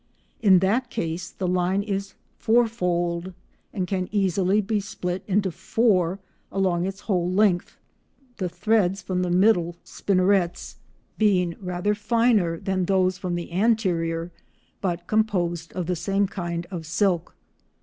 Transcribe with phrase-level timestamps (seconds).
[0.41, 3.35] In that case the line is fourfold,
[3.71, 6.17] and can easily be split into four
[6.51, 7.77] along its whole length,
[8.37, 10.77] the threads from the middle spinnerets
[11.19, 14.31] being rather finer than those from the anterior,
[14.81, 17.35] but composed of the same kind of silk.